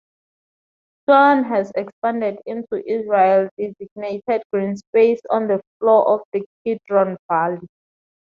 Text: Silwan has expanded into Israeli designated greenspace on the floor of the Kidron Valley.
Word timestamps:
Silwan 1.07 1.47
has 1.47 1.71
expanded 1.75 2.39
into 2.47 2.81
Israeli 2.91 3.51
designated 3.77 4.41
greenspace 4.51 5.19
on 5.29 5.45
the 5.45 5.61
floor 5.77 6.07
of 6.15 6.21
the 6.33 6.43
Kidron 6.65 7.17
Valley. 7.29 7.67